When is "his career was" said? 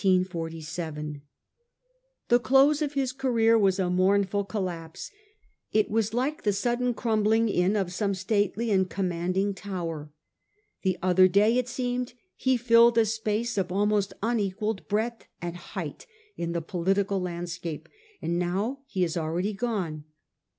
2.95-3.77